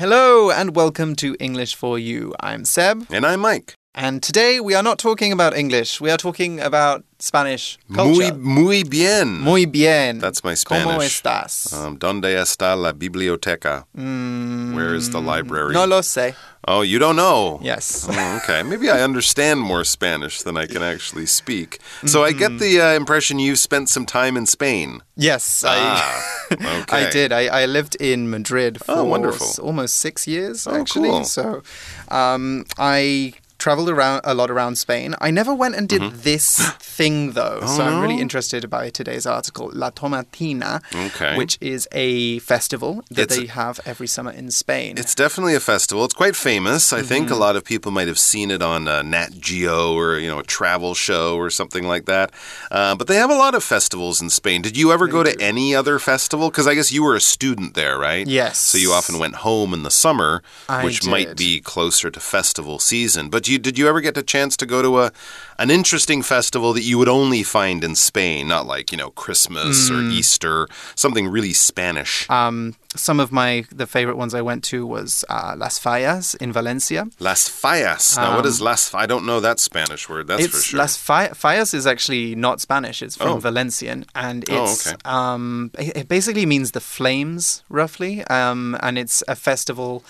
[0.00, 2.32] Hello and welcome to English for You.
[2.40, 3.74] I'm Seb, And I'm Mike.
[3.94, 6.00] and today we are not talking about English.
[6.00, 8.34] We are talking about Spanish Muy, culture.
[8.34, 9.40] muy bien.
[9.40, 10.18] Muy bien.
[10.20, 10.86] That's my Spanish.
[10.86, 11.74] ¿Cómo estás?
[11.74, 13.84] Um, ¿Dónde está la biblioteca?
[13.94, 15.74] Where is the library?
[15.74, 16.34] Mm, no lo sé.
[16.68, 17.58] Oh, you don't know?
[17.62, 18.06] Yes.
[18.08, 18.62] Oh, okay.
[18.62, 21.78] Maybe I understand more Spanish than I can actually speak.
[22.06, 22.38] So I Mm-hmm.
[22.38, 25.00] get the uh, impression you spent some time in Spain.
[25.16, 26.22] Yes, Ah,
[26.60, 27.06] I, okay.
[27.06, 27.32] I did.
[27.32, 29.48] I, I lived in Madrid for Oh, wonderful.
[29.64, 31.08] almost six years, Oh, actually.
[31.10, 31.24] cool.
[31.24, 31.62] So
[32.08, 35.14] um, I traveled around a lot around Spain.
[35.20, 37.60] I never went and did this thing, though.
[37.66, 38.18] so I'm really Mm-hmm.
[38.20, 41.36] Oh, interested by today's article, La Tomatina, Okay.
[41.36, 44.98] which is a festival that It's they have every summer in Spain.
[44.98, 46.04] It's definitely a festival.
[46.04, 46.92] It's quite famous.
[46.92, 47.40] I think a Mm-hmm.
[47.40, 50.42] lot of people might have seen it on uh, Nat Geo or you know a
[50.42, 52.32] travel show or something like that.
[52.70, 54.62] Uh, but they have a lot of festivals in Spain.
[54.62, 56.50] Did you ever go to any other festival?
[56.50, 58.26] Because I guess you were a student there, right?
[58.26, 58.58] Yes.
[58.58, 62.78] So you often went home in the summer, I which might be closer to festival
[62.78, 63.30] season.
[63.30, 65.12] But you did you ever get a chance to go to a
[65.58, 69.90] an interesting festival that you would only find in Spain, not like you know Christmas
[69.90, 70.12] or Mm.
[70.12, 72.28] Easter, something really Spanish.
[72.30, 76.52] um, some of my the favorite ones I went to was uh, Las Fallas in
[76.52, 77.06] Valencia.
[77.20, 78.16] Las Fallas.
[78.16, 78.94] Now, what is Las?
[78.94, 80.26] I don't know that Spanish word.
[80.26, 80.78] That's for Um, sure.
[80.78, 83.02] Las Fa- Fallas is actually not Spanish.
[83.02, 83.38] It's from Oh.
[83.40, 84.96] Valencian, and Oh, it's okay.
[85.04, 88.24] um, it it basically means the flames, roughly.
[88.38, 90.02] Um, and it's a festival.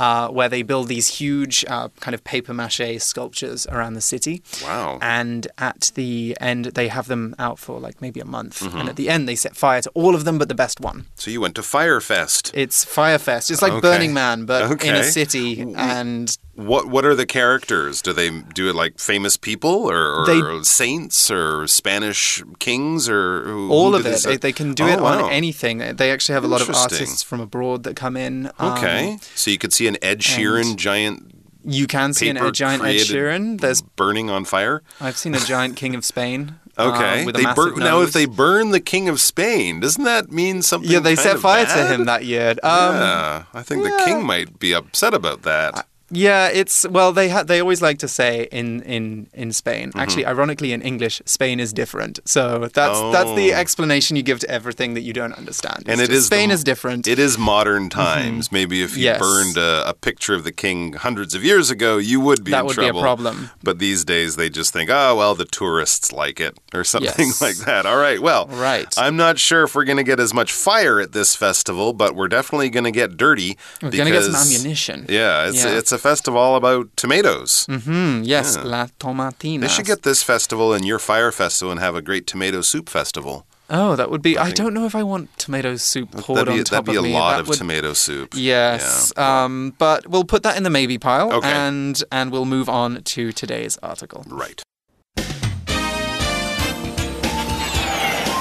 [0.00, 4.42] Uh, where they build these huge uh, kind of paper mache sculptures around the city.
[4.62, 4.98] Wow.
[5.02, 8.60] And at the end, they have them out for like maybe a month.
[8.60, 8.78] Mm-hmm.
[8.78, 10.98] And at the end, they set fire to all of them but the best one.
[11.16, 12.50] So you went to Firefest.
[12.54, 13.50] It's Firefest.
[13.50, 13.88] It's like Okay.
[13.88, 15.60] Burning Man, but in a city.
[15.76, 16.34] And
[16.66, 18.02] What What are the characters?
[18.02, 23.44] Do they do it like famous people or, or They- saints or Spanish kings or
[23.44, 24.22] who, all who of it.
[24.22, 25.24] They, they can do Oh, it wow.
[25.24, 25.78] on anything.
[25.96, 28.50] They actually have a lot of artists from abroad that come in.
[28.58, 32.50] Um, Okay, so you could see an Ed Sheeran giant you can see an, a
[32.50, 33.60] giant Ed Sheeran.
[33.60, 34.82] There's burning on fire.
[35.00, 36.54] I've seen a giant King of Spain.
[36.78, 38.00] uh, Okay, they burn now.
[38.00, 40.90] If they burn the king of Spain, doesn't that mean something?
[40.90, 42.50] yeah, they set fire to him that year.
[42.62, 45.86] Um, yeah, I think the king might be upset about that.
[46.10, 49.88] Yeah, it's well they ha- they always like to say in in in Spain.
[49.90, 50.00] Mm-hmm.
[50.00, 52.18] Actually, ironically in English, Spain is different.
[52.24, 53.56] So that's that's the Oh.
[53.62, 55.84] explanation you give to everything that you don't understand.
[55.86, 57.06] And It's it just is Spain the- is different.
[57.06, 58.50] It is modern times.
[58.50, 59.20] Maybe if you Yes.
[59.20, 62.60] burned a, a picture of the king hundreds of years ago, you would be That
[62.60, 63.02] in would be a trouble.
[63.02, 63.50] problem.
[63.62, 67.40] But these days, they just think, oh, well, the tourists like it, or something Yes.
[67.46, 67.86] like that.
[67.86, 68.92] All right, well, Right.
[68.98, 72.14] I'm not sure if we're going to get as much fire at this festival, but
[72.16, 73.56] we're definitely going to get dirty.
[73.82, 75.06] We're gonna get some because- ammunition.
[75.08, 75.78] Yeah, it's Yeah.
[75.78, 77.66] it's a festival about tomatoes.
[77.68, 78.22] Mm-hmm.
[78.24, 79.60] yes, La Tomatina.
[79.62, 82.88] They should get this festival and your fire festival and have a great tomato soup
[82.88, 83.46] festival.
[83.72, 84.36] Oh, that would be.
[84.36, 87.08] I, don't know if I want tomato soup poured That'd be, on top that'd be
[87.08, 88.34] a lot That of would- tomato soup.
[88.34, 89.44] Yes, Yeah.
[89.44, 91.48] um, but we'll put that in the maybe pile, Okay.
[91.52, 94.24] and and we'll move on to today's article.
[94.26, 94.60] Right.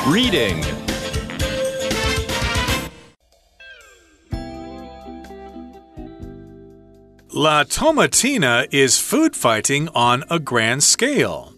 [0.07, 0.63] Reading
[7.31, 11.53] La Tomatina is food fighting on a grand scale.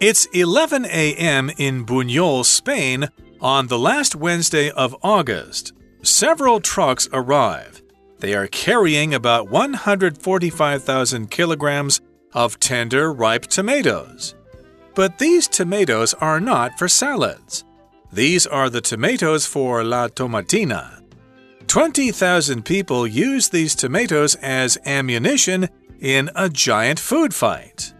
[0.00, 1.48] It's 11 a.m.
[1.58, 3.08] in Buñol, Spain,
[3.40, 5.72] on the last Wednesday of August.
[6.02, 7.82] Several trucks arrive.
[8.18, 12.00] They are carrying about 145,000 kilograms
[12.32, 14.34] of tender, ripe tomatoes.
[14.96, 17.64] But these tomatoes are not for salads.
[18.12, 20.93] These are the tomatoes for La Tomatina.
[21.74, 25.68] 20,000 people use these tomatoes as ammunition
[25.98, 27.92] in a giant food fight.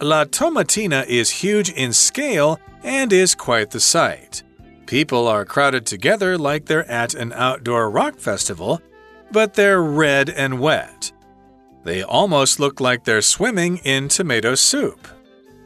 [0.00, 4.42] La Tomatina is huge in scale and is quite the sight.
[4.86, 8.80] People are crowded together like they're at an outdoor rock festival,
[9.30, 11.12] but they're red and wet.
[11.84, 15.06] They almost look like they're swimming in tomato soup.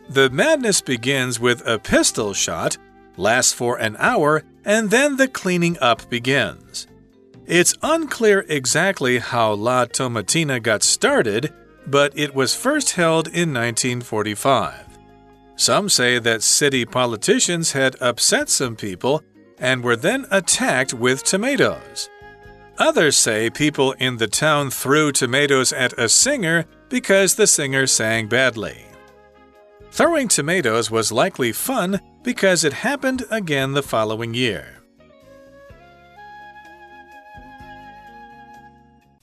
[0.08, 2.76] The madness begins with a pistol shot,
[3.16, 6.88] lasts for an hour, and then the cleaning up begins.
[7.46, 11.52] It's unclear exactly how La Tomatina got started,
[11.86, 14.86] but it was first held in 1945.
[15.56, 19.22] Some say that city politicians had upset some people
[19.58, 22.08] and were then attacked with tomatoes.
[22.78, 28.26] Others say people in the town threw tomatoes at a singer because the singer sang
[28.26, 28.86] badly.
[29.90, 34.83] Throwing tomatoes was likely fun because it happened again the following year.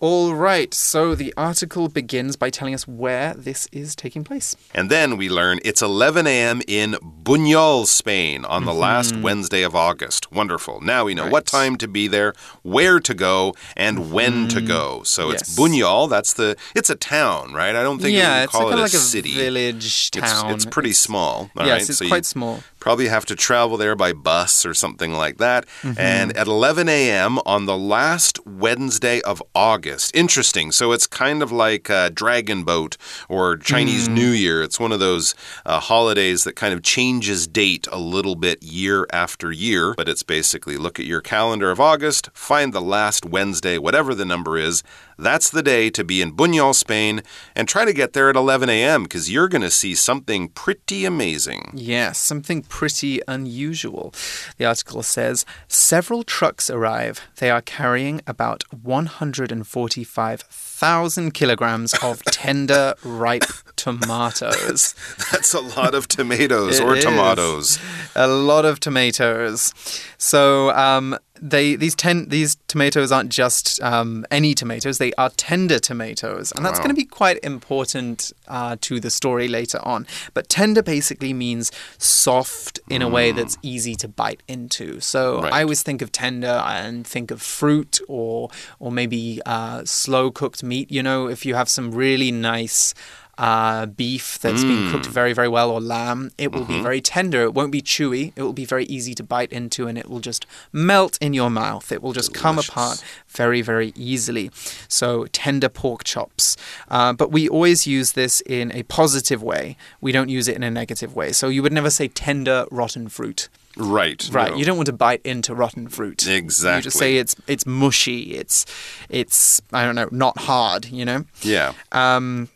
[0.04, 4.56] All right, so the article begins by telling us where this is taking place.
[4.74, 6.64] And then we learn it's 11 a.m.
[6.68, 10.32] in Buñol, Spain, on the last Wednesday of August.
[10.32, 10.82] Wonderful.
[10.82, 11.58] Now we know what Mm-hmm.
[11.58, 12.34] Time to be there,
[12.64, 15.04] where to go, and when to go.
[15.04, 15.60] So it's Yes.
[15.60, 16.10] Buñol.
[16.10, 16.56] That's the.
[16.76, 17.76] It's a town, right?
[17.76, 19.34] I don't think yeah, it's call kind it of like a city.
[19.36, 20.52] village It's, town.
[20.52, 21.52] it's pretty small.
[21.58, 21.90] all yes, right?
[21.90, 22.64] it's So you- quite small.
[22.80, 25.68] Probably have to travel there by bus or something like that.
[25.84, 26.00] Mm-hmm.
[26.00, 27.38] And at 11 a.m.
[27.46, 29.91] on the last Wednesday of August.
[30.14, 30.72] Interesting.
[30.72, 32.98] So it's kind of like uh, Dragon Boat
[33.28, 34.14] or Chinese Mm.
[34.14, 34.64] New Year.
[34.64, 35.36] It's one of those
[35.66, 39.94] uh, holidays that kind of changes date a little bit year after year.
[39.96, 44.26] But it's basically look at your calendar of August, find the last Wednesday, whatever the
[44.26, 44.84] number is.
[45.18, 47.22] That's the day to be in Buñol, Spain,
[47.56, 49.04] and try to get there at 11 a.m.
[49.04, 51.72] because you're going to see something pretty amazing.
[51.74, 54.14] Yes, something pretty unusual.
[54.58, 57.22] The article says several trucks arrive.
[57.38, 64.96] They are carrying about 145,000 kilograms of tender, ripe tomatoes.
[65.32, 67.04] That's a lot of tomatoes or is.
[67.04, 67.80] tomatoes.
[68.16, 69.74] A lot of tomatoes.
[70.18, 75.80] So, um, they these ten these tomatoes aren't just um, any tomatoes; they are tender
[75.80, 76.84] tomatoes, and that's Wow.
[76.86, 80.06] going to be quite important uh, to the story later on.
[80.34, 85.00] But tender basically means soft in a way that's easy to bite into.
[85.00, 85.44] So Mm.
[85.44, 85.54] Right.
[85.54, 88.50] I always think of tender and think of fruit or
[88.80, 90.92] or maybe uh, slow cooked meat.
[90.92, 92.94] You know, if you have some really nice
[93.38, 97.42] uh, beef that's been cooked very, very well, or lamb, it will be very tender.
[97.42, 98.34] It won't be chewy.
[98.36, 101.50] It will be very easy to bite into, and it will just melt in your
[101.50, 101.92] mouth.
[101.92, 104.52] It will just come apart very, very easily.
[104.88, 106.58] So, tender pork chops.
[106.90, 109.78] Uh, but we always use this in a positive way.
[110.02, 111.32] We don't use it in a negative way.
[111.32, 113.50] So, you would never say tender rotten fruit.
[113.78, 114.30] Right.
[114.32, 114.58] Right, no.
[114.58, 116.28] you don't want to bite into rotten fruit.
[116.28, 116.78] Exactly.
[116.78, 118.36] You just say it's it's mushy.
[118.36, 118.66] It's
[119.10, 120.86] it's I don't know, not hard.
[120.86, 121.26] You know.
[121.42, 121.74] Yeah.
[121.92, 122.50] Um,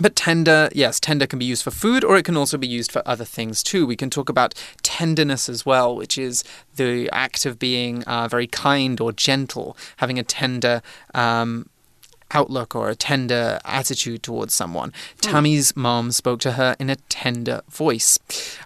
[0.00, 2.92] but tender, yes, tender can be used for food or it can also be used
[2.92, 3.86] for other things too.
[3.86, 6.44] We can talk about tenderness as well, which is
[6.76, 10.82] the act of being uh, very kind or gentle, having a tender.
[11.14, 11.69] Um,
[12.32, 14.92] Outlook or a tender attitude towards someone.
[15.20, 18.18] Tammy's mom spoke to her in a tender voice.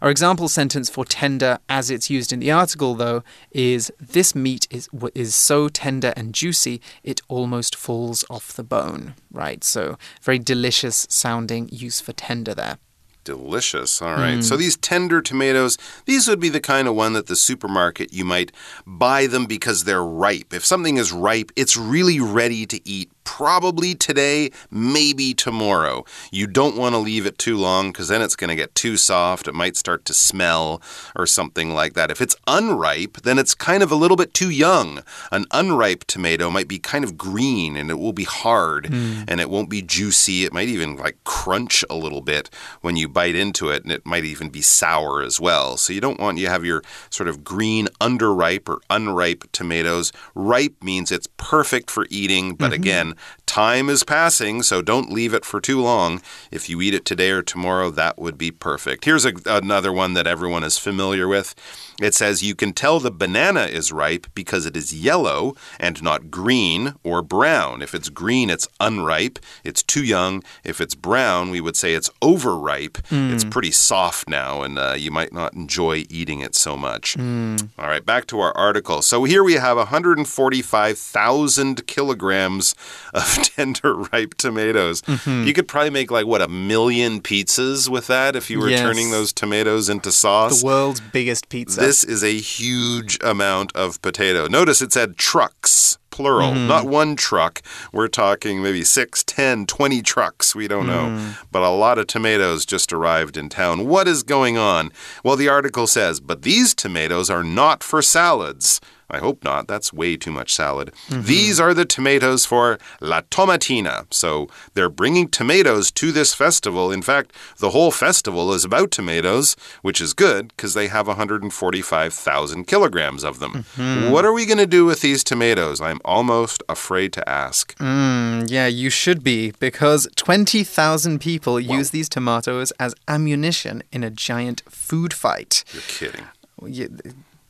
[0.02, 4.66] Our example sentence for tender, as it's used in the article, though, is This meat
[4.70, 9.14] is, is so tender and juicy, it almost falls off the bone.
[9.32, 9.64] Right?
[9.64, 12.78] So, very delicious sounding use for tender there.
[13.24, 14.02] Delicious.
[14.02, 14.38] All right.
[14.38, 14.44] Mm.
[14.44, 18.24] So these tender tomatoes, these would be the kind of one that the supermarket you
[18.24, 18.52] might
[18.86, 20.52] buy them because they're ripe.
[20.52, 23.10] If something is ripe, it's really ready to eat.
[23.24, 26.04] Probably today, maybe tomorrow.
[26.30, 28.96] You don't want to leave it too long because then it's going to get too
[28.96, 29.48] soft.
[29.48, 30.80] It might start to smell
[31.16, 32.10] or something like that.
[32.10, 35.02] If it's unripe, then it's kind of a little bit too young.
[35.32, 39.22] An unripe tomato might be kind of green and it will be hard hmm.
[39.26, 40.44] and it won't be juicy.
[40.44, 42.50] It might even like crunch a little bit
[42.80, 45.76] when you bite into it, and it might even be sour as well.
[45.76, 50.12] So you don't want you have your sort of green underripe or unripe tomatoes.
[50.34, 52.82] Ripe means it's perfect for eating, but mm-hmm.
[52.82, 53.13] again,
[53.46, 56.22] time is passing, so don't leave it for too long.
[56.50, 59.04] If you eat it today or tomorrow, that would be perfect.
[59.04, 61.54] Here's a, another one that everyone is familiar with.
[62.00, 66.30] It says you can tell the banana is ripe because it is yellow and not
[66.30, 67.82] green or brown.
[67.82, 70.42] If it's green, it's unripe, it's too young.
[70.64, 72.98] If it's brown, we would say it's overripe.
[73.08, 73.32] Hmm.
[73.32, 77.14] It's pretty soft now, and uh, you might not enjoy eating it so much.
[77.14, 77.56] Hmm.
[77.78, 79.02] All right, back to our article.
[79.02, 82.74] So here we have 145,000 kilograms
[83.12, 85.02] of tender ripe tomatoes.
[85.02, 85.46] Mm-hmm.
[85.46, 88.80] You could probably make like, what, a million pizzas with that if you were Yes.
[88.80, 90.60] turning those tomatoes into sauce?
[90.60, 91.83] The world's biggest pizza.
[91.86, 94.46] This is a huge amount of potato.
[94.48, 96.68] Notice it said trucks, plural, Mm-hmm.
[96.68, 97.60] not one truck.
[97.92, 100.54] We're talking maybe six, ten, twenty trucks.
[100.54, 101.06] We don't know.
[101.06, 101.36] Mm.
[101.50, 103.86] But a lot of tomatoes just arrived in town.
[103.86, 104.92] What is going on?
[105.24, 108.80] Well, the article says, but these tomatoes are not for salads.
[109.10, 109.68] I hope not.
[109.68, 110.92] That's way too much salad.
[111.08, 111.22] Mm-hmm.
[111.22, 114.06] These are the tomatoes for La Tomatina.
[114.10, 116.90] So they're bringing tomatoes to this festival.
[116.90, 122.64] In fact, the whole festival is about tomatoes, which is good because they have 145,000
[122.66, 123.64] kilograms of them.
[123.76, 124.10] Mm-hmm.
[124.10, 125.80] What are we going to do with these tomatoes?
[125.80, 127.76] I'm almost afraid to ask.
[127.78, 134.10] Mm, yeah, you should be, because 20,000 people use these tomatoes as ammunition in a
[134.10, 135.64] giant food fight.
[135.72, 136.26] You're kidding.
[136.66, 136.86] Yeah,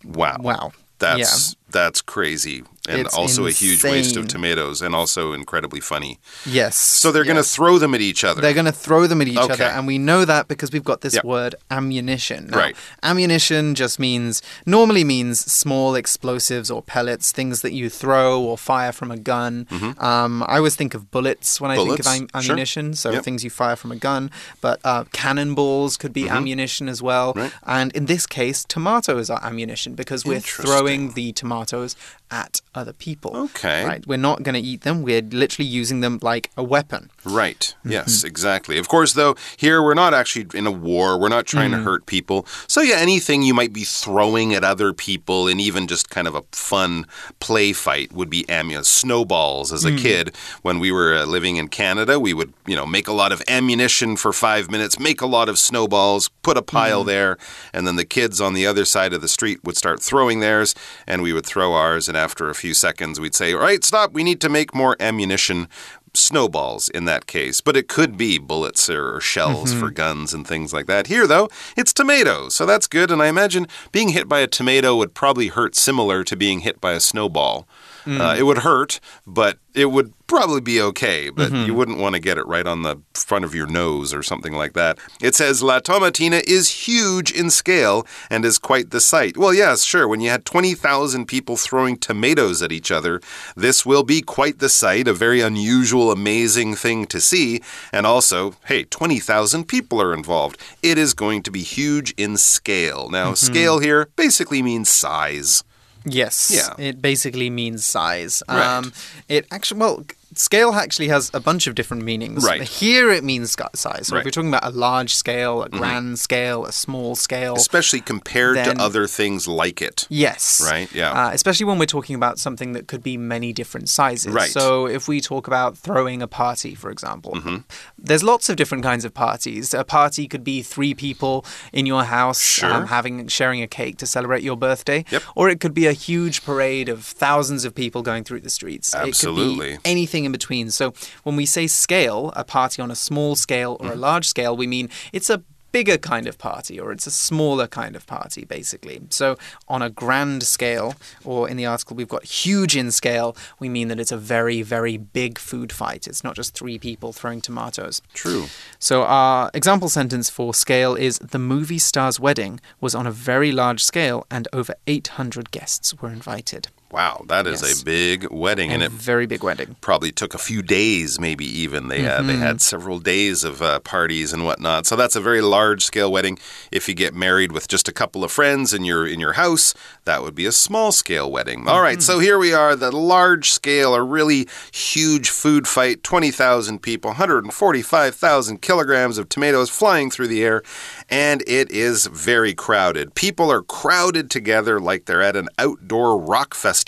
[0.04, 0.36] Wow.
[0.40, 0.72] Wow.
[1.04, 2.62] That's That's crazy.
[2.86, 6.18] And It's also a huge waste of tomatoes and also incredibly funny.
[6.44, 6.76] Yes.
[6.76, 8.40] So they're going to throw them at each other.
[8.42, 9.54] They're going to throw them at each Okay.
[9.54, 11.24] other, and we know that because we've got this Yep.
[11.24, 12.48] word ammunition.
[12.50, 12.76] Now, Right.
[13.02, 18.92] Ammunition just means normally means small explosives or pellets, things that you throw or fire
[18.92, 19.66] from a gun.
[19.98, 22.26] Um, I always think of bullets when I think of Mm-hmm.
[22.26, 22.52] Sure.
[22.52, 23.24] ammunition, so Yep.
[23.24, 24.30] things you fire from a gun.
[24.60, 27.32] But uh, cannonballs could be ammunition as well.
[27.34, 27.52] Right.
[27.66, 31.32] and in this case, tomatoes are ammunition because we're throwing the
[31.64, 31.96] tomatoes
[32.30, 33.36] at other people.
[33.36, 33.84] Okay.
[33.84, 34.06] Right.
[34.06, 35.02] We're not going to eat them.
[35.02, 37.10] We're literally using them like a weapon.
[37.24, 37.74] Right.
[37.80, 37.92] Mm-hmm.
[37.92, 38.78] Yes, exactly.
[38.78, 41.18] Of course, though, here we're not actually in a war.
[41.18, 41.84] We're not trying to mm.
[41.84, 42.46] hurt people.
[42.66, 46.34] So, yeah, anything you might be throwing at other people and even just kind of
[46.34, 47.06] a fun
[47.40, 48.84] play fight would be ammunition.
[48.84, 49.98] Snowballs as a mm.
[49.98, 50.34] kid.
[50.62, 53.42] When we were uh, living in Canada, we would, you know, make a lot of
[53.46, 57.06] ammunition for five minutes, make a lot of snowballs, put a pile mm.
[57.06, 57.38] there,
[57.72, 60.74] and then the kids on the other side of the street would start throwing theirs,
[61.06, 62.08] and we would throw ours.
[62.08, 64.12] And after a few seconds, we'd say, All right, stop.
[64.12, 65.68] We need to make more ammunition
[66.16, 69.80] snowballs in that case, but it could be bullets or shells mm-hmm.
[69.80, 71.08] for guns and things like that.
[71.08, 73.10] Here, though, it's tomatoes, so that's good.
[73.10, 76.80] And I imagine being hit by a tomato would probably hurt similar to being hit
[76.80, 77.66] by a snowball.
[78.04, 78.20] Mm.
[78.20, 81.66] Uh, it would hurt, but it would probably be okay, but mm-hmm.
[81.66, 84.52] you wouldn't want to get it right on the front of your nose or something
[84.52, 84.98] like that.
[85.20, 89.36] It says La Tomatina is huge in scale and is quite the sight.
[89.36, 90.06] Well, yes, sure.
[90.06, 93.20] When you had 20,000 people throwing tomatoes at each other,
[93.56, 97.60] this will be quite the sight, a very unusual, amazing thing to see.
[97.92, 100.58] And also, hey, 20,000 people are involved.
[100.82, 103.08] It is going to be huge in scale.
[103.08, 103.52] Now, mm-hmm.
[103.52, 105.64] scale here basically means size.
[106.04, 106.50] Yes.
[106.54, 106.74] Yeah.
[106.78, 108.42] It basically means size.
[108.48, 108.76] Right.
[108.76, 108.92] Um,
[109.28, 110.04] it actually, well,
[110.38, 112.44] scale actually has a bunch of different meanings.
[112.44, 112.62] Right.
[112.62, 113.80] Here it means size.
[113.80, 114.04] So Right.
[114.04, 114.16] Mm-hmm.
[114.16, 117.54] if you're talking about a large scale, a grand scale, a small scale.
[117.56, 120.06] Especially compared Then- to other things like it.
[120.08, 120.62] Yes.
[120.64, 121.10] Right, yeah.
[121.12, 124.32] Uh, especially when we're talking about something that could be many different sizes.
[124.32, 124.50] Right.
[124.50, 127.56] So if we talk about throwing a party, for example, Mm-hmm.
[127.98, 129.74] there's lots of different kinds of parties.
[129.74, 132.72] A party could be three people in your house Sure.
[132.72, 135.04] um, having sharing a cake to celebrate your birthday.
[135.10, 135.22] Yep.
[135.34, 138.94] Or it could be a huge parade of thousands of people going through the streets.
[138.94, 139.72] It Absolutely.
[139.72, 139.80] could
[140.24, 140.70] be anything in between.
[140.70, 140.92] So
[141.24, 143.88] when we say scale, a party on a small scale Mm-hmm.
[143.88, 147.10] or a large scale, we mean it's a bigger kind of party or it's a
[147.10, 149.00] smaller kind of party, basically.
[149.10, 153.68] So on a grand scale, or in the article we've got huge in scale, we
[153.68, 156.06] mean that it's a very, very big food fight.
[156.06, 158.00] It's not just three people throwing tomatoes.
[158.12, 158.46] True.
[158.78, 163.50] So our example sentence for scale is the movie star's wedding was on a very
[163.50, 166.68] large scale and over 800 guests were invited.
[166.94, 167.82] Wow, that is Yes.
[167.82, 169.74] a big wedding, and a it very big wedding.
[169.80, 171.88] probably took a few days, maybe even.
[171.88, 174.86] They had they had several days of uh, parties and whatnot.
[174.86, 176.38] So that's a very large scale wedding.
[176.70, 179.74] If you get married with just a couple of friends in your in your house,
[180.04, 181.66] that would be a small scale wedding.
[181.66, 186.04] All right, so here we are, the large scale, a really huge food fight.
[186.04, 190.44] Twenty thousand people, one hundred and forty five thousand kilograms of tomatoes flying through the
[190.44, 190.62] air,
[191.10, 193.16] and it is very crowded.
[193.16, 196.83] People are crowded together like they're at an outdoor rock festival,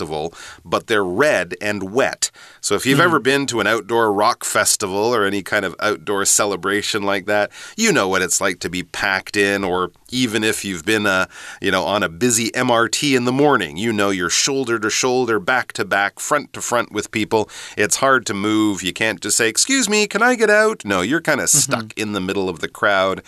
[0.65, 2.31] but they're red and wet.
[2.61, 6.25] So if you've ever been to an outdoor rock festival or any kind of outdoor
[6.25, 10.65] celebration like that, you know what it's like to be packed in or even if
[10.65, 11.27] you've been uh,
[11.61, 15.39] you know on a busy MRT in the morning, you know you're shoulder to shoulder,
[15.39, 17.49] back to back, front to front with people.
[17.77, 18.83] It's hard to move.
[18.83, 21.93] You can't just say, "Excuse me, can I get out?" No, you're kind of stuck
[21.97, 23.23] in the middle of the crowd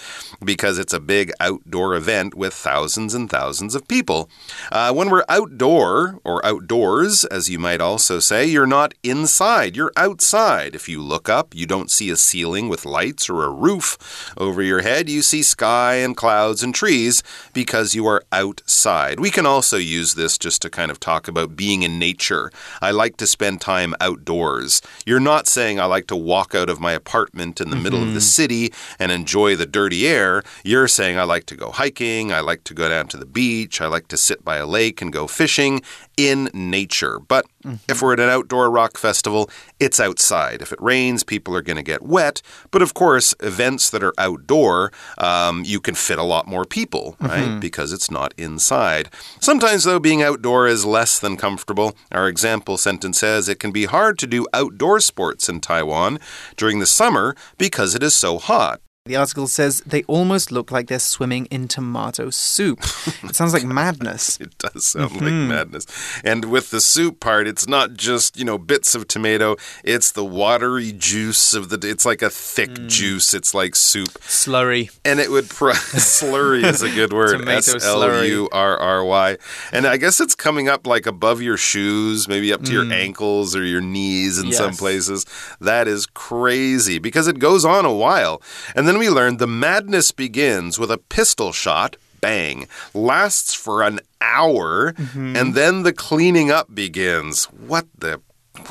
[0.44, 4.28] because it's a big outdoor event with thousands and thousands of people.
[4.70, 9.92] Uh, when we're outdoor or outdoors, as you might also say, you're not inside, you're
[9.96, 10.74] outside.
[10.74, 14.60] If you look up, you don't see a ceiling with lights or a roof over
[14.60, 15.08] your head.
[15.08, 17.22] You see sky and clouds and trees
[17.52, 19.20] because you are outside.
[19.20, 22.50] We can also use this just to kind of talk about being in nature.
[22.82, 24.82] I like to spend time outdoors.
[25.06, 28.08] You're not saying I like to walk out of my apartment in the middle of
[28.08, 28.42] the mm-hmm.
[28.42, 30.42] city and enjoy the dirty air.
[30.64, 33.80] You're saying I like to go hiking, I like to go down to the beach,
[33.80, 35.82] I like to sit by a lake and go fishing
[36.18, 37.18] in nature.
[37.18, 37.44] But
[37.88, 40.62] if we're at an outdoor rock festival, it's outside.
[40.62, 42.40] If it rains, people are going to get wet.
[42.70, 47.16] But of course, events that are outdoor, um, you can fit a lot more people,
[47.20, 47.60] right?
[47.60, 49.10] Because it's not inside.
[49.40, 51.96] Sometimes, though, being outdoor is less than comfortable.
[52.12, 56.18] Our example sentence says it can be hard to do outdoor sports in Taiwan
[56.56, 58.80] during the summer because it is so hot.
[59.08, 62.80] The article says they almost look like they're swimming in tomato soup.
[63.22, 64.38] it sounds like madness.
[64.38, 65.48] It does sound like mm-hmm.
[65.48, 65.86] madness.
[66.22, 70.26] And with the soup part, it's not just, you know, bits of tomato, it's the
[70.26, 72.88] watery juice of the it's like a thick mm.
[72.88, 73.32] juice.
[73.32, 74.10] It's like soup.
[74.20, 74.94] Slurry.
[75.06, 77.48] And it would slurry is a good word.
[77.48, 79.38] S L U R R Y.
[79.72, 82.92] And I guess it's coming up like above your shoes, maybe up to your mm.
[82.92, 85.24] ankles or your knees in some places.
[85.62, 88.42] That is crazy because it goes on a while.
[88.74, 91.96] And then we learned the madness begins with a pistol shot.
[92.20, 92.66] Bang.
[92.94, 97.44] Lasts for an hour, and then the cleaning up begins.
[97.44, 98.20] What the?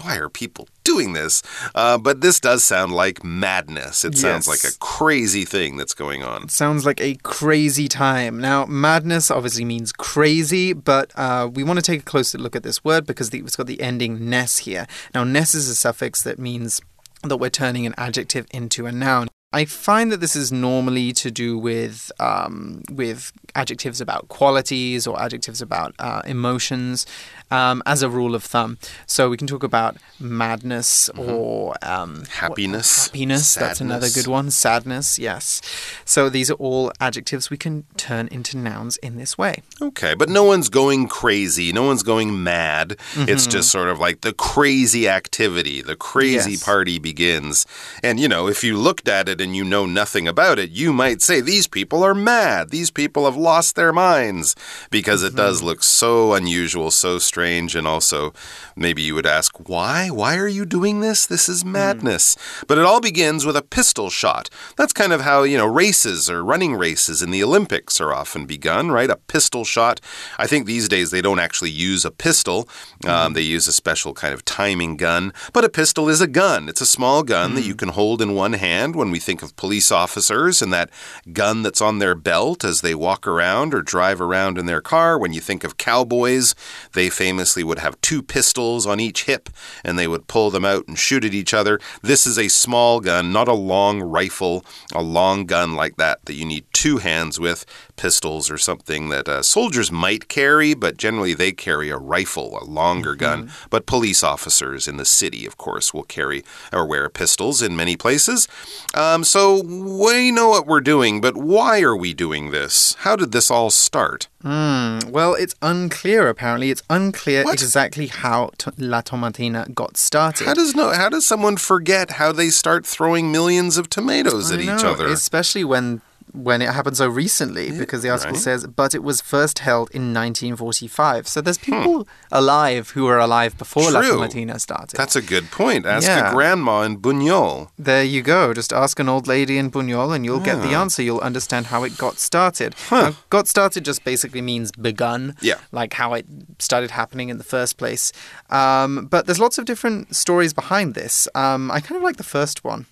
[0.01, 1.41] Why are people doing this?
[1.73, 4.03] Uh, but this does sound like madness.
[4.03, 6.49] It sounds like a crazy thing that's going on.
[6.49, 8.37] Sounds like a crazy time.
[8.37, 12.63] Now, madness obviously means crazy, but uh, we want to take a closer look at
[12.63, 14.87] this word because the, it's got the ending ness here.
[15.15, 16.81] Now, ness is a suffix that means
[17.23, 19.29] that we're turning an adjective into a noun.
[19.57, 25.19] I find that this is normally to do with um, with adjectives about qualities or
[25.19, 27.07] adjectives about uh, emotions,
[27.51, 28.77] um, as a rule of thumb.
[29.05, 33.55] So we can talk about madness or um, what- Happiness, happiness.
[33.55, 34.51] That's another good one.
[34.51, 35.17] Sadness.
[35.19, 35.61] Yes.
[36.05, 39.61] So these are all adjectives we can turn into nouns in this way.
[39.81, 41.71] Okay, but no one's going crazy.
[41.73, 42.97] No one's going mad.
[43.15, 46.63] It's just sort of like the crazy activity, the crazy Yes.
[46.63, 47.65] party begins.
[48.03, 50.93] And, you know, if you looked at it and you know nothing about it, you
[50.93, 52.69] might say, these people are mad.
[52.69, 54.55] These people have lost their minds
[54.91, 57.36] because it does look so unusual, so strange.
[57.37, 58.33] And also,
[58.75, 60.09] maybe you would ask, why?
[60.09, 61.25] Why are you doing this?
[61.25, 61.71] This is hmm.
[61.71, 62.35] madness.
[62.67, 64.49] But it all begins with a pistol shot.
[64.75, 68.45] That's kind of how, you know, races or running races in the Olympics are often
[68.45, 69.09] begun, right?
[69.09, 69.99] A pistol shot.
[70.37, 72.67] I think these days they don't actually use a pistol,
[73.05, 73.33] um, hmm.
[73.33, 75.33] they use a special kind of timing gun.
[75.53, 76.69] But a pistol is a gun.
[76.69, 77.79] It's a small gun that you hmm.
[77.79, 80.89] can hold in one hand when we think of police officers and that
[81.33, 85.17] gun that's on their belt as they walk around or drive around in their car.
[85.17, 86.55] When you think of cowboys,
[86.93, 89.49] they famously would have two pistols on each hip
[89.83, 91.77] and they would pull them out and shoot at each other.
[92.01, 94.63] This is a small gun, not a long rifle,
[94.95, 97.65] a long gun like that that you need two hands with,
[97.97, 102.63] pistols or something that uh, soldiers might carry, but generally they carry a rifle, a
[102.63, 103.49] longer gun.
[103.69, 107.97] But police officers in the city, of course, will carry or wear pistols in many
[107.97, 108.47] places.
[108.93, 112.95] Um, so we know what we're doing, but why are we doing this?
[112.99, 114.27] How did this all start?
[114.43, 114.99] Hmm.
[115.09, 116.29] Well, it's unclear.
[116.29, 117.55] Apparently, it's unclear What?
[117.55, 120.45] exactly how La Tomatina got started.
[120.45, 120.91] How does no?
[120.93, 125.07] How does someone forget how they start throwing millions of tomatoes at I each other?
[125.07, 126.01] especially when
[126.33, 128.41] when it happened so recently, because the article right.
[128.41, 131.27] says, but it was first held in 1945.
[131.27, 132.09] So there's people Hmm.
[132.31, 134.11] alive who were alive before La True.
[134.17, 134.97] Tomatina started.
[134.97, 135.85] That's a good point.
[135.85, 136.29] Ask Yeah.
[136.29, 137.69] a grandma in Buñol.
[137.79, 138.53] There you go.
[138.53, 140.81] Just ask an old lady in Buñol and you'll get the Ah.
[140.81, 141.01] answer.
[141.01, 142.75] You'll understand how it got started.
[142.91, 145.35] Now, got started just basically means begun.
[145.41, 145.55] Yeah.
[145.71, 146.25] Like how it
[146.59, 148.11] started happening in the first place.
[148.49, 151.27] Um, but there's lots of different stories behind this.
[151.35, 152.85] Um, I kind of like the first one.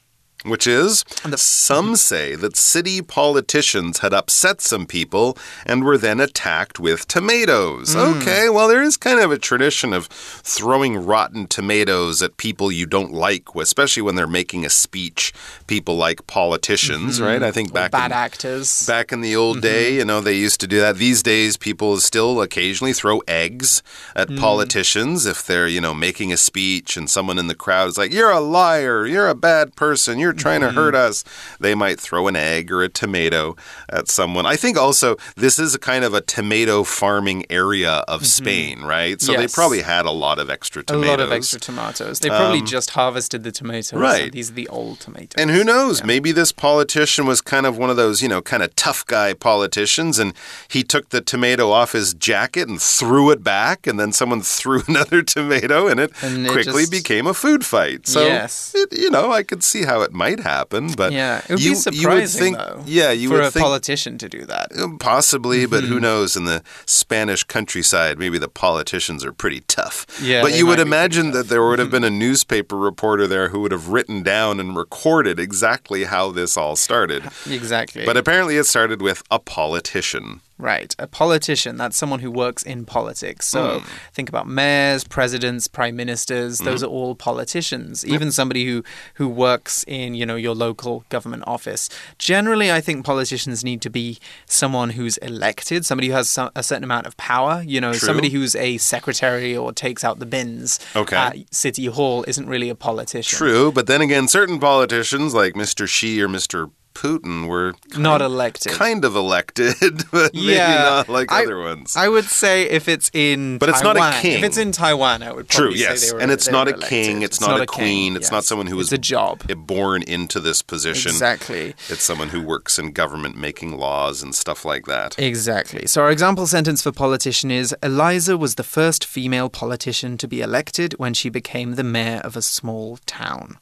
[0.44, 1.04] Which is,
[1.38, 1.96] some mm-hmm.
[1.96, 7.96] say that city politicians had upset some people and were then attacked with tomatoes.
[7.96, 8.22] Mm.
[8.22, 12.86] Okay, well, there is kind of a tradition of throwing rotten tomatoes at people you
[12.86, 15.34] don't like, especially when they're making a speech.
[15.66, 17.26] People like politicians, mm-hmm.
[17.26, 17.44] right?
[17.44, 18.86] I think Or back bad in, actors.
[18.86, 19.64] Back in the old mm-hmm.
[19.64, 20.98] day, you know, they used to do that.
[20.98, 23.82] These days, people still occasionally throw eggs
[24.16, 24.40] at mm.
[24.40, 28.14] politicians if they're, you know, making a speech and someone in the crowd is like,
[28.14, 29.08] You're a liar.
[29.08, 30.20] You're a bad person.
[30.20, 31.24] You're trying to hurt us.
[31.60, 33.56] They might throw an egg or a tomato
[33.90, 34.46] at someone.
[34.46, 39.22] I think also this is a kind of a tomato farming area of Spain, right?
[39.22, 41.08] So they probably had a lot of extra tomatoes.
[41.08, 42.20] a lot of extra tomatoes.
[42.20, 43.94] They probably just harvested the tomatoes.
[43.94, 44.32] Um, right.
[44.32, 45.36] These are the old tomatoes.
[45.38, 46.04] And who knows?
[46.04, 49.34] Maybe this politician was kind of one of those, you know, kind of tough guy
[49.34, 50.34] politicians, and
[50.68, 54.82] he took the tomato off his jacket and threw it back, and then someone threw
[54.88, 58.08] another tomato, and it And it quickly just- became a food fight.
[58.08, 58.74] So, Yes.
[58.76, 61.72] it, you know, I could see how it might happen, but Yeah, it would you,
[61.72, 62.84] be surprising you would think, though.
[62.88, 63.64] yeah, you for would a think.
[63.64, 64.72] politician to do that.
[65.00, 65.94] Possibly, but Mm-hmm.
[65.94, 66.36] who knows?
[66.36, 70.06] In the Spanish countryside, maybe the politicians are pretty tough.
[70.22, 71.92] Yeah, but you would might be pretty imagine that there would have Mm-hmm.
[71.92, 76.58] been a newspaper reporter there who would have written down and recorded exactly how this
[76.58, 77.24] all started.
[77.50, 78.06] Exactly.
[78.06, 80.42] But apparently, it started with a politician.
[80.58, 80.96] Right.
[80.98, 83.46] A politician, that's someone who works in politics.
[83.46, 83.86] So Hmm.
[84.14, 86.86] think about mayors, presidents, prime ministers, those Hmm.
[86.86, 88.06] are all politicians.
[88.06, 88.84] Even somebody who
[89.16, 91.90] who works in, you know, your local government office.
[92.20, 96.64] Generally, I think politicians need to be someone who's elected, somebody who has some, a
[96.64, 98.00] certain amount of power, you know, True.
[98.00, 101.16] somebody who's a secretary or takes out the bins Okay.
[101.18, 103.38] at city hall isn't really a politician.
[103.38, 105.88] True, but then again, certain politicians like Mr.
[105.88, 106.72] Xi or Mr.
[106.96, 108.72] Putin were kind, Not elected.
[108.72, 109.76] kind of elected,
[110.12, 111.96] but maybe Yeah, not like I- other ones.
[111.96, 114.38] I would say if it's in But it's not a Taiwan- king.
[114.40, 116.08] If it's in Taiwan, I would True, yes.
[116.10, 117.24] they were, and it's not a king, elected.
[117.24, 119.44] it's, not, a king, queen, it's not someone who was a job.
[119.50, 121.12] Eh, born into this position.
[121.12, 121.76] Exactly.
[121.90, 125.20] It's someone who works in government making laws and stuff like that.
[125.20, 125.86] Exactly.
[125.88, 130.42] So our example sentence for politician is Eliza was the first female politician to be
[130.42, 133.58] elected when she became the mayor of a small town.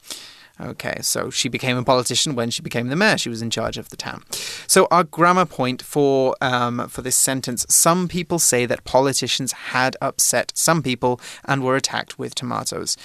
[0.61, 3.17] Okay, so she became a politician when she became the mayor.
[3.17, 4.23] She was in charge of the town.
[4.67, 9.97] So our grammar point for um, for this sentence: Some people say that politicians had
[9.99, 12.97] upset some people and were attacked with tomatoes.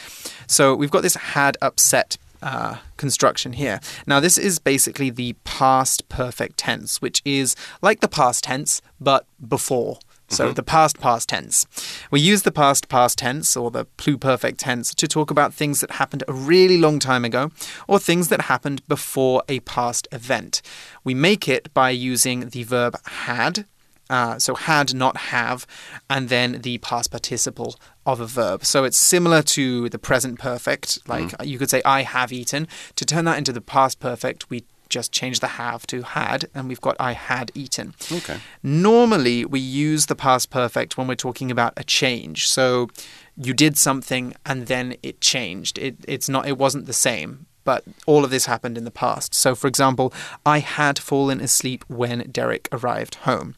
[0.47, 3.81] So we've got this had upset uh, construction here.
[4.07, 9.27] Now, this is basically the past perfect tense, which is like the past tense, but
[9.49, 9.99] before.
[10.29, 11.67] So the past past tense.
[12.11, 15.93] We use the past past tense or the pluperfect tense to talk about things that
[15.93, 17.51] happened a really long time ago
[17.87, 20.61] or things that happened before a past event.
[21.03, 23.65] We make it by using the verb had
[24.11, 25.67] uh, so had, not have,
[26.09, 28.65] and then the past participle of a verb.
[28.65, 30.99] So it's similar to the present perfect.
[31.07, 32.69] Like you could say, I have eaten.
[32.97, 36.69] To turn that into the past perfect, we just change the have to had, and
[36.69, 37.95] we've got I had eaten.
[38.11, 38.39] Okay.
[38.63, 42.49] Normally, we use the past perfect when we're talking about a change.
[42.49, 42.89] So
[43.37, 45.79] you did something and then it changed.
[45.79, 46.47] It, it's not.
[46.47, 47.47] It wasn't the same.
[47.65, 49.35] But all of this happened in the past.
[49.35, 50.11] So, for example,
[50.47, 53.57] I had fallen asleep when Derek arrived home.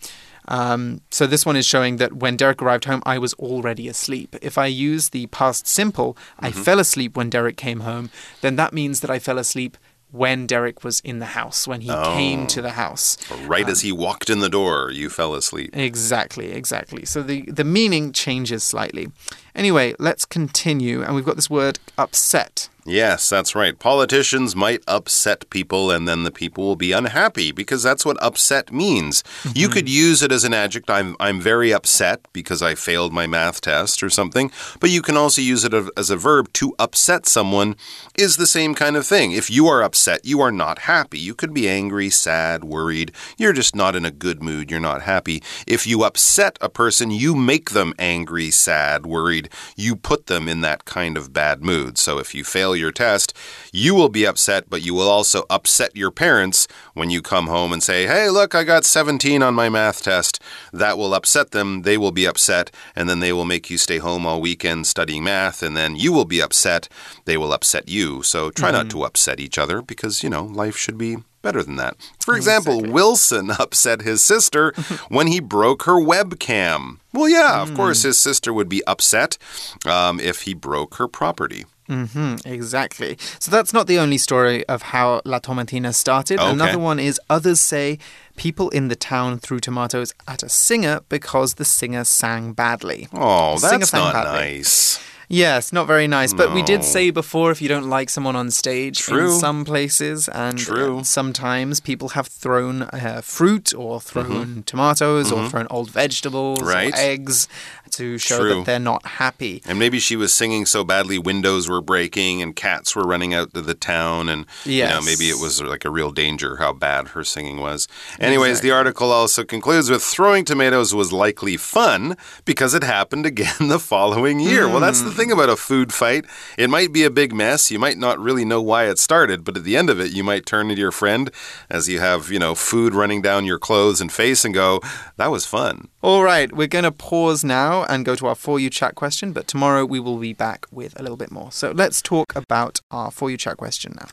[0.48, 4.34] Um, so this one is showing that when Derek arrived home, I was already asleep.
[4.42, 8.72] If I use the past simple, I fell asleep when Derek came home, then that
[8.72, 9.78] means that I fell asleep
[10.12, 12.62] when Derek was in the house, when he came to oh.
[12.62, 13.16] the house.
[13.46, 15.76] Right as um, he walked in the door, you fell asleep.
[15.76, 17.04] Exactly, exactly.
[17.04, 19.10] So the, the meaning changes slightly.
[19.54, 21.02] Anyway, let's continue.
[21.02, 22.68] And we've got this word upset.
[22.86, 23.78] Yes, that's right.
[23.78, 28.72] Politicians might upset people and then the people will be unhappy because that's what upset
[28.72, 29.22] means.
[29.54, 29.72] You mm-hmm.
[29.72, 30.94] could use it as an adjective.
[30.94, 34.50] I'm, I'm very upset because I failed my math test or something.
[34.80, 36.52] But you can also use it as a verb.
[36.54, 37.76] To upset someone
[38.18, 39.32] is the same kind of thing.
[39.32, 41.18] If you are upset, you are not happy.
[41.18, 43.12] You could be angry, sad, worried.
[43.36, 44.70] You're just not in a good mood.
[44.70, 45.42] You're not happy.
[45.66, 49.50] If you upset a person, you make them angry, sad, worried.
[49.76, 51.98] You put them in that kind of bad mood.
[51.98, 53.36] So if you fail your test,
[53.72, 57.72] you will be upset, but you will also upset your parents when you come home
[57.72, 60.40] and say, Hey, look, I got 17 on my math test.
[60.72, 61.82] That will upset them.
[61.82, 65.24] They will be upset, and then they will make you stay home all weekend studying
[65.24, 66.88] math, and then you will be upset.
[67.24, 68.22] They will upset you.
[68.22, 68.98] So try not mm-hmm.
[69.00, 71.96] to upset each other because, you know, life should be better than that.
[72.20, 72.36] For mm-hmm.
[72.36, 74.72] example, Wilson upset his sister
[75.08, 76.98] when he broke her webcam.
[77.12, 78.04] Well, yeah, of course, mm.
[78.04, 79.36] his sister would be upset
[79.84, 81.64] um, if he broke her property.
[81.90, 83.16] Hmm exactly.
[83.40, 86.38] So that's not the only story of how La Tomatina started.
[86.38, 86.50] Okay.
[86.50, 87.98] Another one is others say
[88.36, 93.08] people in the town threw tomatoes at a singer because the singer sang badly.
[93.12, 94.40] Oh, The that's not badly.
[94.58, 95.00] nice.
[95.32, 96.34] Yes, not very nice.
[96.34, 99.32] But we did say before if you don't like someone on stage True.
[99.34, 101.04] in some places, and uh, True.
[101.04, 106.68] sometimes people have thrown uh, fruit or thrown tomatoes or thrown old vegetables Mm-hmm.
[106.68, 106.92] Right.
[106.92, 107.46] or eggs
[107.92, 108.54] to show True.
[108.56, 109.62] that they're not happy.
[109.66, 113.54] And maybe she was singing so badly, windows were breaking and cats were running out
[113.56, 114.28] of the town.
[114.28, 117.88] And, you know, maybe it was like a real danger how bad her singing was.
[118.18, 123.54] Anyways, the article also concludes with throwing tomatoes was likely fun because it happened again
[123.68, 124.68] the following year.
[124.68, 125.16] Well, that's the hmm.
[125.16, 126.24] thing about a food fight.
[126.56, 127.70] It might be a big mess.
[127.70, 130.24] You might not really know why it started, but at the end of it, you
[130.24, 131.30] might turn to your friend
[131.68, 134.80] as you have, you know, food running down your clothes and face and go,
[135.16, 135.88] that was fun.
[136.02, 137.44] All right, we're going to pause
[137.88, 140.98] and go to our For You chat question, but tomorrow we will be back with
[140.98, 141.52] a little bit more.
[141.52, 144.08] So let's talk about our For You chat question now.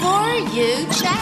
[0.00, 1.21] For you chat.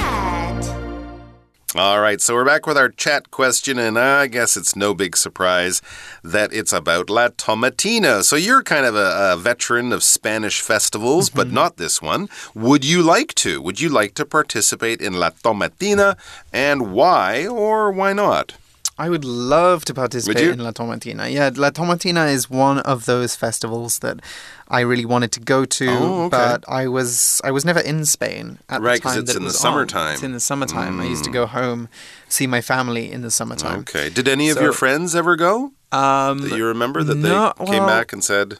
[1.77, 5.17] All right, so we're back with our chat question, and I guess it's no big
[5.17, 5.81] surprise
[6.25, 8.25] that it's about La Tomatina.
[8.25, 11.55] So you're kind of a, a veteran of Spanish festivals, but mm-hmm.
[11.55, 12.29] not this one.
[12.57, 13.63] Would you like to?
[13.63, 16.17] Would you like to participate in La Tomatina,
[16.53, 18.55] and why or why not?
[19.05, 21.25] I would love to participate in La Tomatina.
[21.33, 24.17] Yeah, La Tomatina is one of those festivals that
[24.69, 26.37] I really wanted to go to, Oh, okay.
[26.37, 29.43] but I was I was never in Spain at Right, the time it's that it
[29.43, 29.65] in the on.
[29.67, 30.11] summertime.
[30.11, 30.15] Mm.
[30.15, 31.01] It's in the summertime.
[31.01, 31.89] I used to go home,
[32.29, 33.81] see my family in the summertime.
[33.89, 34.11] Okay.
[34.11, 35.73] Did any of So- your friends ever go?
[35.93, 38.59] Um, That you remember that no, they came well- back and said,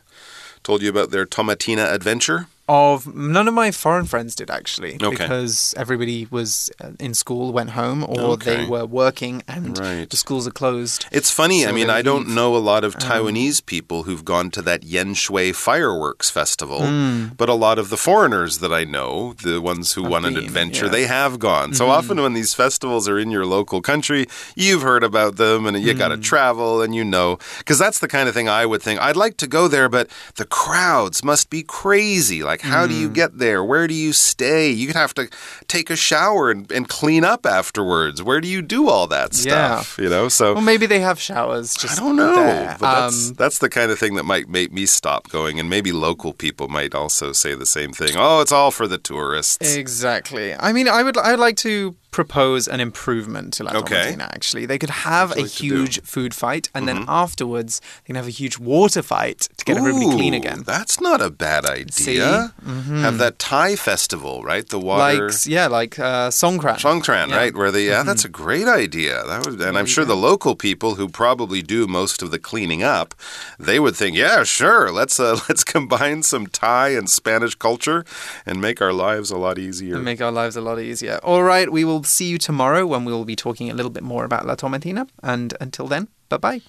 [0.63, 2.47] told you about their Tomatina adventure?
[2.71, 5.11] Of none of my foreign friends did actually Okay.
[5.17, 8.59] because everybody was uh, in school, went home, or Okay.
[8.59, 10.09] they were working and Right.
[10.09, 11.07] the schools are closed.
[11.11, 11.67] It's funny.
[11.67, 14.85] I mean, I don't know a lot of Um, Taiwanese people who've gone to that
[14.85, 17.25] Yen Shui fireworks festival, Hmm.
[17.37, 20.87] but a lot of the foreigners that I know, the ones who want an adventure,
[20.87, 20.91] yes.
[20.95, 20.99] Hmm.
[20.99, 21.75] they have gone.
[21.75, 25.75] So often when these festivals are in your local country, you've heard about them and
[25.85, 26.23] you got to Hmm.
[26.33, 27.39] travel and you know.
[27.59, 29.01] Because that's the kind of thing I would think.
[29.01, 30.07] I'd like to go there, but
[30.37, 32.43] the crowds must be crazy.
[32.51, 33.13] Like, how do you Hmm.
[33.15, 33.63] get there?
[33.65, 34.71] Where do you stay?
[34.71, 35.29] You'd have to
[35.69, 38.23] take a shower and, and clean up afterwards.
[38.23, 39.81] Where do you do all that Yeah.
[39.81, 39.99] stuff?
[39.99, 40.55] You know, so.
[40.55, 41.75] Well, maybe they have showers.
[41.75, 42.77] Just I don't know, there.
[42.79, 45.69] but that's Um, that's the kind of thing that might make me stop going, and
[45.71, 48.11] maybe local people might also say the same thing.
[48.17, 49.75] Oh, it's all for the tourists.
[49.77, 50.55] Exactly.
[50.59, 54.13] I mean, I would I'd like to propose an improvement to La Okay.
[54.15, 54.67] Tomatina, actually.
[54.67, 55.67] They could have a like to do?
[55.77, 59.77] huge food fight, and then afterwards, they can have a huge water fight to get
[59.77, 60.63] everybody clean again.
[60.65, 62.53] That's not a bad idea.
[62.67, 64.69] Have that Thai festival, right?
[64.69, 65.29] The water.
[65.29, 66.77] Like, yeah, like uh, Songkran.
[66.79, 67.37] Songkran, Yeah.
[67.37, 67.55] right?
[67.55, 69.23] Where they, yeah, that's a great idea.
[69.27, 72.83] That would, and I'm sure the local people who probably do most of the cleaning
[72.83, 73.15] up,
[73.59, 78.05] they would think, yeah, sure, let's uh, let's combine some Thai and Spanish culture
[78.47, 79.97] and make our lives a lot easier.
[79.97, 81.19] and make our lives a lot easier.
[81.23, 84.03] All right, we will see you tomorrow when we will be talking a little bit
[84.03, 85.07] more about La Tomatina.
[85.23, 86.63] And until then, bye bye.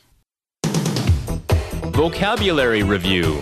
[1.94, 3.42] Vocabulary Review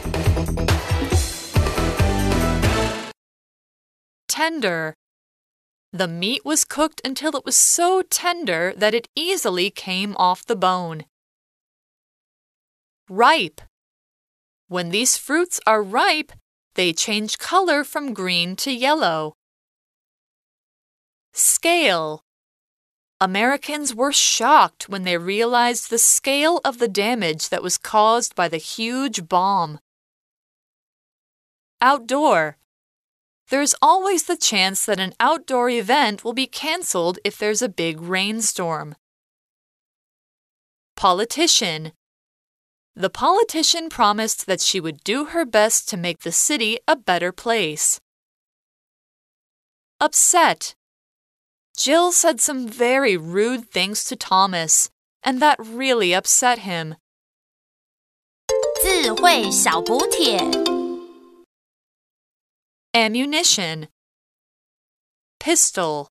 [4.28, 4.93] Tender.
[5.91, 10.56] The meat was cooked until it was so tender that it easily came off the
[10.56, 11.06] bone.
[13.10, 13.62] Ripe.
[14.67, 16.32] When these fruits are ripe,
[16.75, 19.34] they change color from green to yellow.
[21.39, 22.25] Scale.
[23.21, 28.49] Americans were shocked when they realized the scale of the damage that was caused by
[28.49, 29.80] the huge bomb.
[31.80, 32.58] Outdoor.
[33.49, 38.02] There's always the chance that an outdoor event will be canceled if there's a big
[38.02, 38.95] rainstorm.
[40.97, 41.93] Politician.
[42.95, 47.32] The politician promised that she would do her best to make the city a better
[47.32, 48.02] place.
[50.02, 50.75] Upset.
[51.78, 54.90] Jill said some very rude things to Thomas,
[55.22, 56.96] and that really upset him.
[58.82, 60.38] 智慧小补帖。
[62.94, 63.88] Ammunition.
[65.40, 66.08] Pistol.